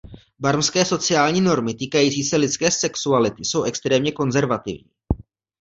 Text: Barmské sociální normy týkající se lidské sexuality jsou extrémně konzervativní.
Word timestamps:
Barmské 0.39 0.85
sociální 0.85 1.41
normy 1.41 1.73
týkající 1.73 2.23
se 2.23 2.37
lidské 2.37 2.71
sexuality 2.71 3.45
jsou 3.45 3.63
extrémně 3.63 4.11
konzervativní. 4.11 4.85